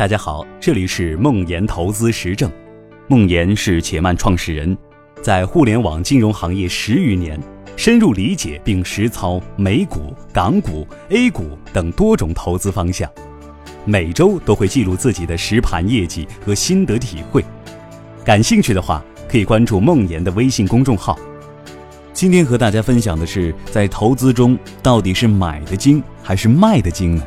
[0.00, 2.50] 大家好，这里是梦岩投资实证。
[3.06, 4.74] 梦岩是且慢创始人，
[5.20, 7.38] 在互联网金融行业十余年，
[7.76, 13.10] 深入理解并实操美股、港股、A 股等多种投资方向，
[13.84, 17.44] 每周都会记录自己的实盘业绩和心得体会。
[18.24, 21.18] 感兴趣的话，可以关注梦岩的微信公众号。
[22.14, 27.22] 今天和大家分享的是，在投资中到底是买的精还是卖的精呢？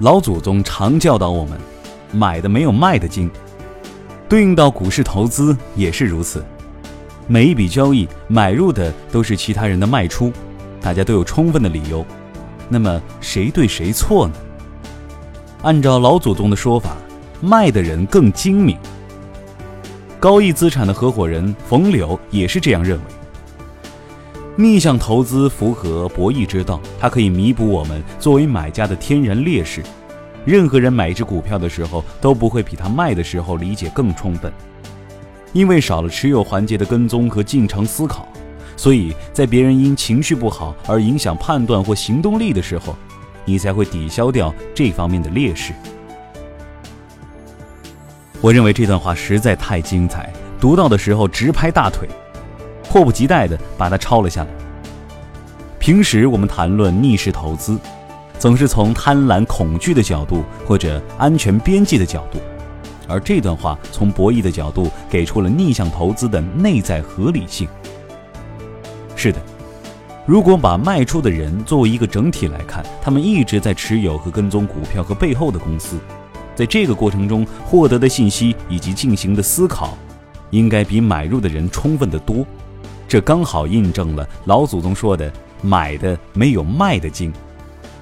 [0.00, 1.58] 老祖宗常教导我们，
[2.12, 3.28] 买的没有卖的精。
[4.28, 6.44] 对应到股市投资也是如此，
[7.26, 10.32] 每一笔交易买入的都是其他人的卖出，
[10.80, 12.06] 大家都有充分的理由。
[12.68, 14.34] 那么谁对谁错呢？
[15.62, 16.96] 按照老祖宗的说法，
[17.40, 18.78] 卖的人更精明。
[20.20, 23.04] 高毅资产的合伙人冯柳也是这样认为。
[24.60, 29.84] 逆向投资符合博弈之道，它可以弥补我们作为买家的天然劣势。
[30.44, 34.52] 任何人买一只股票的时候，都不会比他卖的时候理解更充分，
[35.52, 38.26] 因为少了持有环节的跟踪和进程思考，
[38.76, 42.96] 所以在别人因情绪不好而影响判断或行动力的时候，
[43.44, 45.72] 你才会抵消掉这方面的劣势。
[48.40, 52.08] 我认为这段话实在太精彩，读到的时候直拍大腿。
[52.88, 54.48] 迫不及待地把它抄了下来。
[55.78, 57.78] 平时我们谈论逆势投资，
[58.38, 62.38] 总是从贪婪、恐惧的角度或者安全边际的角度，
[63.06, 67.68] 而这段话从博弈的角度给出了逆向投资的内在合理性。
[69.14, 69.40] 是的，
[70.26, 75.98] 如果把卖出的人作为一个整体来看，他们一直在持有和跟踪股票和背后的公司，
[76.54, 79.96] 在这个过程中获得的信息以及进行的思考，
[80.50, 82.44] 应该比买入的人充分的多。
[83.08, 85.32] 这刚好印证了老祖宗说的
[85.62, 87.32] “买的没有卖的精”，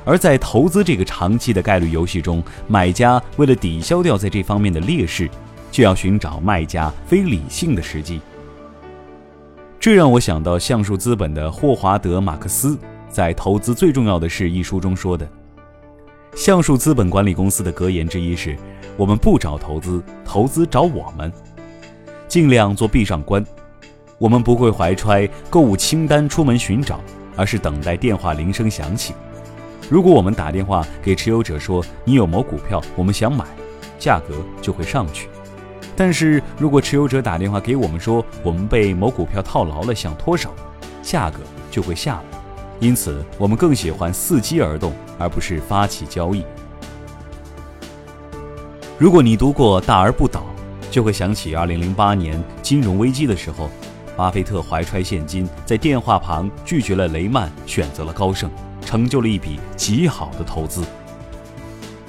[0.04, 5.30] 而在投资这个长期的概率游戏中，买家为了抵消掉在这方面的劣势，
[5.70, 8.20] 就要寻找卖家非理性的时机。
[9.78, 12.76] 这让我想到橡树资本的霍华德·马克思
[13.08, 15.28] 在《投资最重要的事》一书中说的
[16.34, 18.56] ：“橡树资本管理公司的格言之一是，
[18.96, 21.32] 我们不找投资，投资找我们，
[22.26, 23.46] 尽量做闭上关。”
[24.18, 27.00] 我们不会怀揣购物清单出门寻找，
[27.36, 29.12] 而是等待电话铃声响起。
[29.90, 33.44] 如果我们打电话给持有者说你有某股票，我们想买，
[33.98, 35.28] 价格就会上去。
[35.94, 40.50] 但是如果持有者打电话给我们说我们被某股票套牢了，想脱手，
[41.02, 41.40] 价格
[41.70, 42.22] 就会下来。
[42.80, 46.42] 因此，我们更喜欢伺机而动，而不是发起交易。
[48.98, 50.40] 如果你读过《大而不倒》，
[50.90, 53.70] 就会想起2008年金融危机的时候。
[54.16, 58.50] 巴菲特怀揣现金，在电话旁拒绝了雷曼，选择了高盛，
[58.80, 60.82] 成就了一笔极好的投资。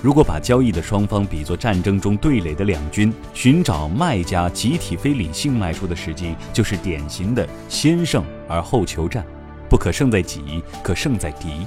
[0.02, 9.26] 如果把交易的双方比作战争中对垒的两军，寻找卖家集体非理性卖出的时机，就是典型的先胜而后求战，
[9.70, 11.66] 不可胜在己，可胜在敌。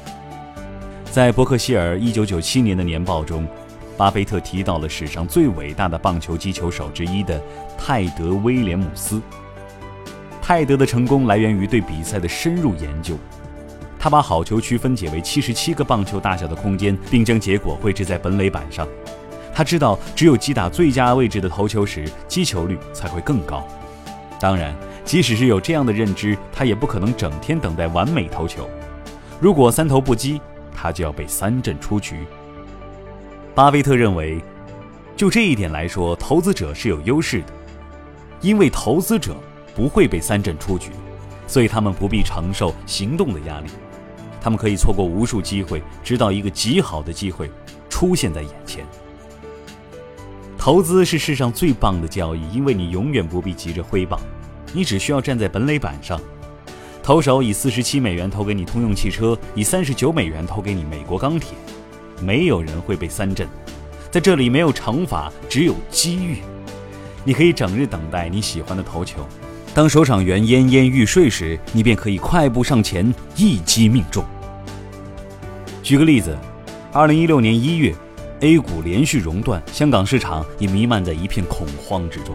[1.10, 3.46] 在伯克希尔1997年的年报中，
[3.94, 7.38] 巴菲特提到了史上最伟大的棒球击球手之一的
[7.76, 9.20] 泰德·威廉姆斯。
[10.50, 13.16] 泰德的成功来源于对比赛的深入研究。
[14.00, 18.84] 他把好球区分解为七十七个棒球大小的空间，并将结果绘制在本垒板上。
[19.54, 23.64] 他知道，只有击打最佳位置的投球时，击球率才会更高。
[24.40, 24.74] 当然，
[25.04, 28.68] 即使是有这样的认知，他也不可能整天等待完美投球。
[29.38, 30.40] 如果三投不击，
[30.74, 32.26] 他就要被三振出局。
[33.54, 34.42] 巴菲特认为，
[35.14, 37.52] 就这一点来说，投资者是有优势的，
[38.40, 39.36] 因为投资者。
[39.74, 40.90] 不会被三振出局，
[41.46, 43.68] 所以他们不必承受行动的压力，
[44.40, 47.50] 他们可以错过无数机会，直到一个极好的机会
[47.88, 48.84] 出现在眼前。
[50.58, 54.20] 投资是世上最棒的交易，因为你永远不必急着挥棒，
[54.74, 56.20] 你只需要站在本垒板上，
[57.02, 61.56] 投手以四十七美元投给你通用汽车，以三十九美元投给你美国钢铁，
[62.22, 63.48] 没有人会被三振，
[64.10, 66.42] 在这里没有惩罚，只有机遇，
[67.24, 69.26] 你可以整日等待你喜欢的投球。
[69.72, 74.24] 当守场员奄奄欲睡时，你便可以快步上前，一击命中。
[75.80, 76.36] 举个例子，
[76.92, 77.94] 二零一六年一月
[78.40, 82.34] ，A 股连续熔断，香港市场也弥漫在一片恐慌之中。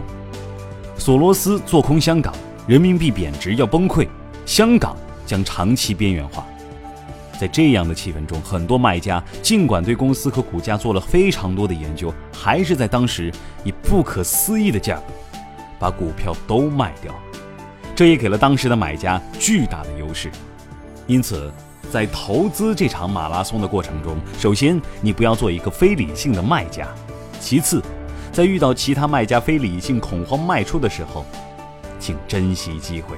[0.96, 2.34] 索罗斯做空香港，
[2.66, 4.08] 人民币贬值要崩溃，
[4.46, 4.96] 香港
[5.26, 6.46] 将长期边缘化。
[7.38, 13.30] 在这样的气氛中，很多卖家尽管对公司和股价做了非常多的研究，还是在当时
[13.62, 15.12] 以不可思议的价格
[15.78, 17.14] 把股票都卖掉。
[17.96, 20.30] 这也给了当时的买家巨大的优势，
[21.06, 21.50] 因此，
[21.90, 26.86] 在投资这场马拉松的过程中，首先你不要做一个非理性的卖家，
[27.40, 27.82] 其次，
[28.30, 31.24] 在遇到其他卖家非理性恐慌卖出的时候，
[31.98, 33.16] 请珍惜机会。